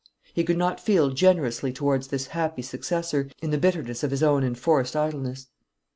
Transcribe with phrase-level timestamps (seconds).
[0.33, 4.43] He could not feel generously towards this happy successor, in the bitterness of his own
[4.43, 5.45] enforced idleness.